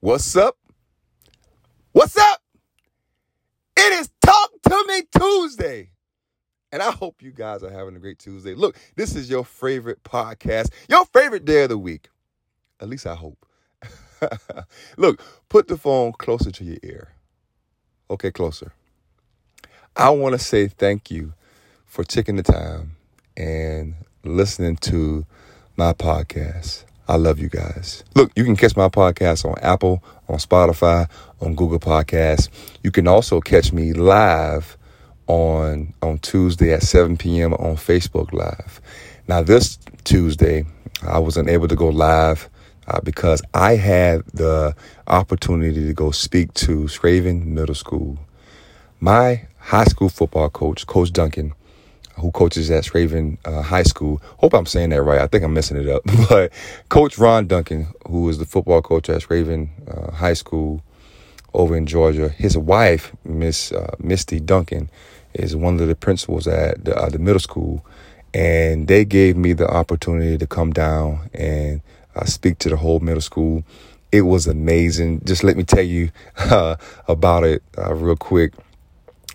[0.00, 0.58] What's up?
[1.92, 2.42] What's up?
[3.78, 5.90] It is Talk to Me Tuesday.
[6.70, 8.54] And I hope you guys are having a great Tuesday.
[8.54, 12.10] Look, this is your favorite podcast, your favorite day of the week.
[12.78, 13.46] At least I hope.
[14.98, 17.14] Look, put the phone closer to your ear.
[18.10, 18.74] Okay, closer.
[19.96, 21.32] I want to say thank you
[21.86, 22.96] for taking the time
[23.34, 23.94] and
[24.24, 25.24] listening to
[25.74, 26.84] my podcast.
[27.08, 28.02] I love you guys.
[28.14, 31.08] Look, you can catch my podcast on Apple, on Spotify,
[31.40, 32.48] on Google Podcasts.
[32.82, 34.76] You can also catch me live
[35.28, 37.54] on on Tuesday at 7 p.m.
[37.54, 38.80] on Facebook Live.
[39.28, 40.64] Now, this Tuesday,
[41.02, 42.48] I wasn't able to go live
[42.88, 44.74] uh, because I had the
[45.06, 48.18] opportunity to go speak to Scraven Middle School.
[49.00, 51.54] My high school football coach, Coach Duncan,
[52.16, 54.20] who coaches at Scraven uh, High School.
[54.38, 55.20] Hope I'm saying that right.
[55.20, 56.02] I think I'm messing it up.
[56.28, 56.52] But
[56.88, 60.82] Coach Ron Duncan, who is the football coach at Scraven uh, High School
[61.54, 64.90] over in Georgia, his wife, Miss uh, Misty Duncan,
[65.34, 67.84] is one of the principals at the, uh, the, middle school.
[68.34, 71.80] And they gave me the opportunity to come down and
[72.14, 73.62] uh, speak to the whole middle school.
[74.10, 75.22] It was amazing.
[75.24, 76.76] Just let me tell you uh,
[77.08, 78.54] about it real quick.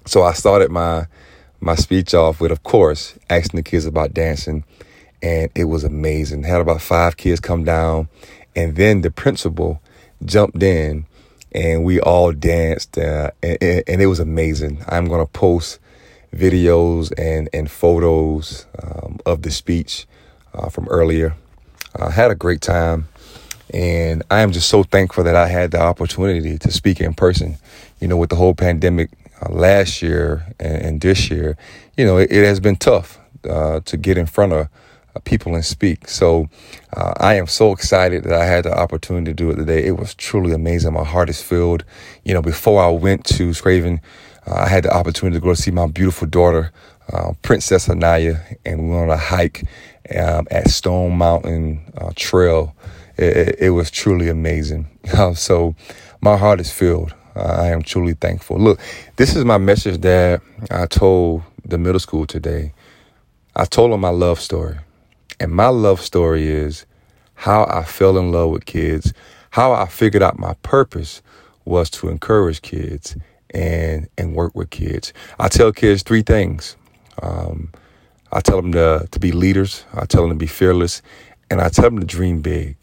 [0.06, 1.08] So I started my
[1.62, 4.64] my speech off with, of course, asking the kids about dancing.
[5.22, 6.44] And it was amazing.
[6.44, 8.10] Had about five kids come down.
[8.56, 9.82] And then the principal
[10.26, 11.06] jumped in
[11.52, 12.98] and we all danced.
[12.98, 14.84] Uh, and, and, it was amazing.
[14.88, 15.80] I'm going to post
[16.36, 20.08] videos and, and photos um, of the speech
[20.54, 21.36] uh, from earlier.
[21.96, 23.08] I had a great time.
[23.74, 27.58] And I am just so thankful that I had the opportunity to speak in person.
[28.00, 31.58] You know, with the whole pandemic uh, last year and, and, this year,
[31.98, 34.68] you know, it, it has been tough uh, to get in front of
[35.16, 36.08] uh, people and speak.
[36.08, 36.50] So
[36.96, 39.86] uh, I am so excited that I had the opportunity to do it today.
[39.86, 40.94] It was truly amazing.
[40.94, 41.84] My heart is filled.
[42.24, 44.00] You know, before I went to Scraven,
[44.48, 46.72] uh, I had the opportunity to go see my beautiful daughter,
[47.12, 49.66] uh, Princess Anaya, and we went on a hike
[50.18, 51.82] um, at Stone Mountain
[52.16, 52.76] Trail.
[53.18, 54.88] It, it, it, was truly amazing.
[55.36, 55.76] so
[56.22, 57.14] my heart is filled.
[57.36, 58.58] I am truly thankful.
[58.58, 58.80] Look,
[59.16, 62.74] this is my message that I told the middle school today.
[63.56, 64.78] I told them my love story.
[65.40, 66.86] And my love story is
[67.36, 69.14] how I fell in love with kids,
[69.52, 71.22] how I figured out my purpose
[71.66, 73.16] was to encourage kids
[73.54, 75.14] and and work with kids.
[75.40, 76.76] I tell kids three things.
[77.22, 77.72] Um,
[78.32, 79.84] I tell them to, to be leaders.
[79.94, 81.02] I tell them to be fearless.
[81.50, 82.78] And I tell them to dream big.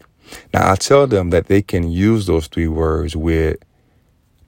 [0.53, 3.57] Now, I tell them that they can use those three words with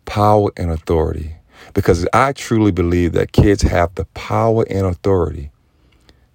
[0.05, 1.35] power and authority
[1.73, 5.51] because I truly believe that kids have the power and authority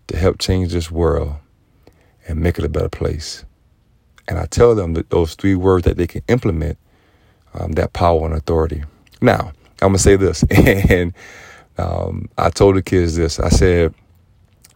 [0.09, 1.37] to help change this world
[2.27, 3.44] and make it a better place.
[4.28, 6.78] And I tell them that those three words that they can implement
[7.54, 8.84] um, that power and authority.
[9.21, 9.53] Now,
[9.83, 11.12] I'm gonna say this, and
[11.78, 13.38] um, I told the kids this.
[13.38, 13.94] I said,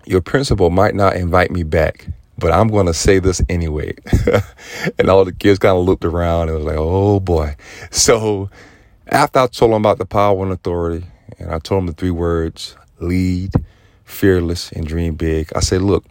[0.06, 2.06] "Your principal might not invite me back,
[2.38, 3.94] but I'm gonna say this anyway."
[4.98, 7.56] and all the kids kind of looked around and was like, "Oh boy!"
[7.90, 8.50] So
[9.10, 11.04] after I told him about the power and authority,
[11.38, 13.52] and I told him the three words lead,
[14.04, 16.04] fearless, and dream big, I said, look,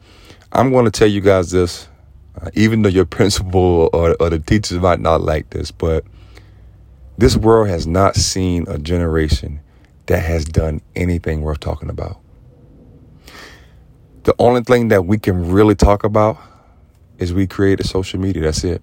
[0.52, 1.88] I'm going to tell you guys this,
[2.42, 6.04] uh, even though your principal or, or the teachers might not like this, but
[7.18, 9.62] this world has not seen a generation
[10.08, 12.20] that has done anything worth talking about.
[14.24, 16.38] The only thing that we can really talk about
[17.18, 18.44] is we created social media.
[18.44, 18.82] That's it.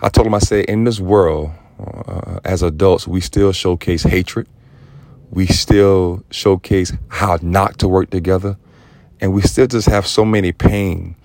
[0.00, 4.48] I told him, I said, in this world, uh, as adults, we still showcase hatred.
[5.30, 8.56] We still showcase how not to work together.
[9.20, 11.16] And we still just have so many pain,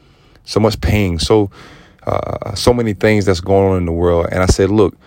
[0.45, 1.51] so much pain, so
[2.05, 4.27] uh, so many things that's going on in the world.
[4.31, 4.97] And I said, look,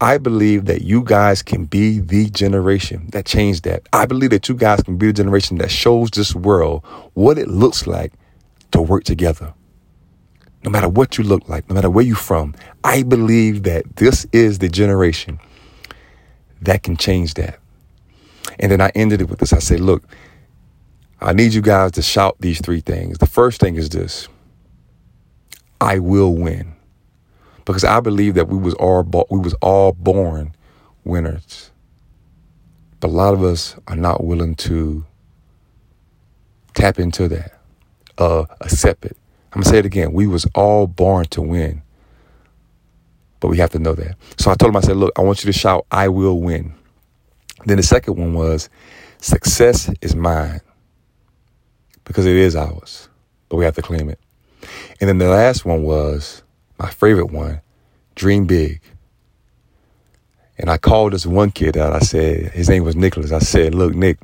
[0.00, 3.88] I believe that you guys can be the generation that changed that.
[3.92, 7.48] I believe that you guys can be the generation that shows this world what it
[7.48, 8.12] looks like
[8.72, 9.54] to work together
[10.64, 14.26] no matter what you look like, no matter where you're from, I believe that this
[14.32, 15.40] is the generation
[16.60, 17.58] that can change that.
[18.60, 19.52] And then I ended it with this.
[19.52, 20.04] I said, look,
[21.20, 23.18] I need you guys to shout these three things.
[23.18, 24.28] The first thing is this
[25.80, 26.74] I will win.
[27.64, 30.54] Because I believe that we was all we was all born
[31.04, 31.70] winners.
[33.00, 35.04] But a lot of us are not willing to
[36.74, 37.60] tap into that,
[38.18, 39.16] uh, accept it.
[39.52, 40.12] I'm gonna say it again.
[40.12, 41.82] We was all born to win.
[43.38, 44.16] But we have to know that.
[44.38, 46.74] So I told him, I said, look, I want you to shout, I will win.
[47.66, 48.68] Then the second one was,
[49.18, 50.60] success is mine.
[52.04, 53.08] Because it is ours.
[53.48, 54.20] But we have to claim it.
[55.00, 56.42] And then the last one was
[56.78, 57.60] my favorite one,
[58.14, 58.80] dream big.
[60.56, 61.92] And I called this one kid out.
[61.92, 63.32] I said, his name was Nicholas.
[63.32, 64.18] I said, look, Nick,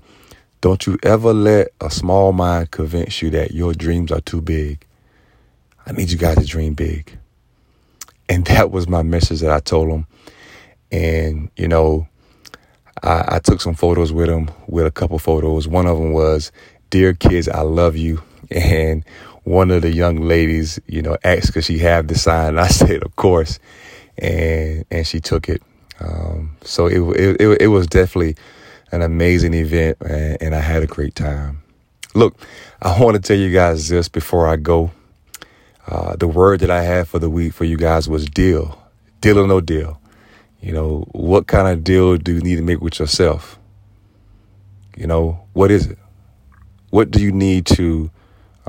[0.60, 4.84] don't you ever let a small mind convince you that your dreams are too big.
[5.88, 7.19] I need you guys to dream big.
[8.29, 10.06] And that was my message that I told him.
[10.93, 12.06] And, you know,
[13.02, 15.67] I, I took some photos with him, with a couple photos.
[15.67, 16.52] One of them was,
[16.90, 18.23] Dear kids, I love you.
[18.50, 19.05] And
[19.44, 22.49] one of the young ladies, you know, asked could she have the sign.
[22.50, 23.58] And I said, of course.
[24.17, 25.62] And, and she took it.
[26.00, 27.00] Um, so it,
[27.40, 28.37] it, it, was definitely
[28.90, 31.62] an amazing event and, and I had a great time.
[32.14, 32.37] Look,
[32.81, 34.93] I want to tell you guys this before I go.
[35.88, 38.79] Uh, the word that I had for the week for you guys was deal.
[39.23, 39.99] Deal or no deal.
[40.61, 43.58] You know, what kind of deal do you need to make with yourself?
[44.96, 45.99] You know, what is it?
[46.90, 48.11] What do you need to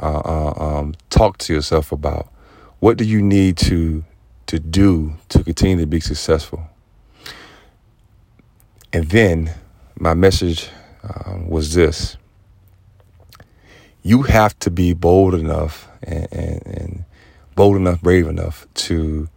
[0.01, 2.31] uh, uh, um, talk to yourself about?
[2.79, 4.05] What do you need to
[4.47, 6.63] to do to continue to be successful?
[8.93, 9.53] And then
[9.99, 10.69] my message
[11.03, 12.15] um, was this:
[14.03, 17.05] you have to be bold enough and, and, and
[17.59, 19.27] bold enough, brave enough to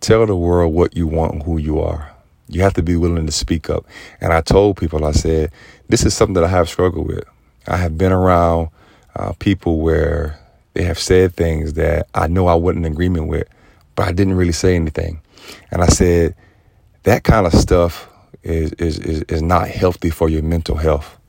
[0.00, 2.12] tell the world what you want and who you are.
[2.48, 3.86] You have to be willing to speak up.
[4.20, 5.52] And I told people, I said,
[5.88, 7.22] this is something that I have struggled with.
[7.68, 8.70] I have been around
[9.14, 10.36] uh, people where
[10.74, 13.46] they have said things that I know I wasn't in agreement with,
[13.94, 15.20] but I didn't really say anything.
[15.70, 16.34] And I said,
[17.04, 18.08] that kind of stuff
[18.42, 21.20] is, is, is, is not healthy for your mental health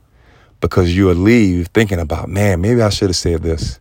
[0.60, 3.78] because you'll leave thinking about, man, maybe I should have said this.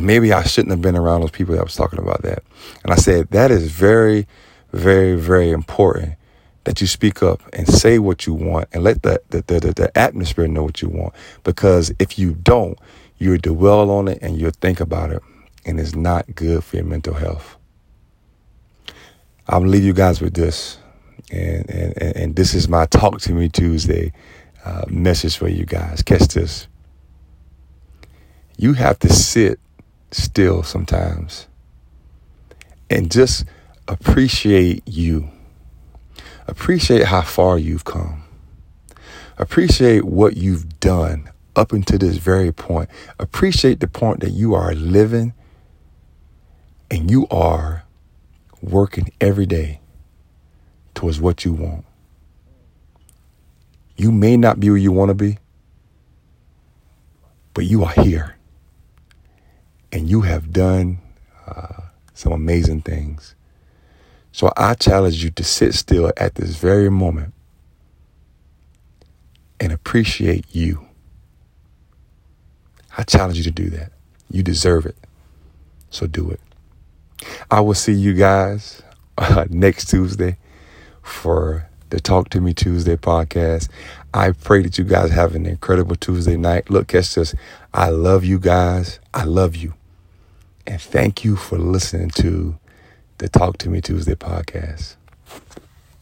[0.00, 2.42] Maybe I shouldn't have been around those people that was talking about that.
[2.82, 4.26] And I said, that is very,
[4.72, 6.14] very, very important
[6.64, 9.96] that you speak up and say what you want and let the, the, the, the,
[9.96, 11.14] atmosphere know what you want.
[11.44, 12.78] Because if you don't,
[13.18, 15.22] you'll dwell on it and you'll think about it.
[15.66, 17.56] And it's not good for your mental health.
[19.46, 20.78] I'm gonna leave you guys with this.
[21.30, 24.12] And, and, and this is my Talk to Me Tuesday
[24.64, 26.02] uh, message for you guys.
[26.02, 26.66] Catch this.
[28.56, 29.60] You have to sit
[30.14, 31.48] still sometimes
[32.90, 33.44] and just
[33.88, 35.28] appreciate you.
[36.46, 38.22] Appreciate how far you've come.
[39.38, 42.88] Appreciate what you've done up until this very point.
[43.18, 45.34] Appreciate the point that you are living
[46.90, 47.84] and you are
[48.62, 49.80] working every day
[50.94, 51.84] towards what you want.
[53.96, 55.38] You may not be where you want to be,
[57.54, 58.33] but you are here.
[59.94, 60.98] And you have done
[61.46, 61.82] uh,
[62.14, 63.36] some amazing things.
[64.32, 67.32] So I challenge you to sit still at this very moment
[69.60, 70.84] and appreciate you.
[72.98, 73.92] I challenge you to do that.
[74.28, 74.96] You deserve it.
[75.90, 76.40] So do it.
[77.48, 78.82] I will see you guys
[79.16, 80.38] uh, next Tuesday
[81.02, 83.68] for the Talk to Me Tuesday podcast.
[84.12, 86.68] I pray that you guys have an incredible Tuesday night.
[86.68, 87.32] Look, catch this.
[87.72, 88.98] I love you guys.
[89.14, 89.74] I love you.
[90.66, 92.58] And thank you for listening to
[93.18, 94.96] the Talk to Me Tuesday podcast.